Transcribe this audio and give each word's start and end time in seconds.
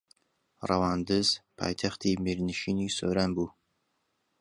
ڕەواندز 0.67 1.29
پایتەختی 1.57 2.13
میرنشینی 2.23 2.93
سۆران 2.97 3.31
بوو 3.35 3.47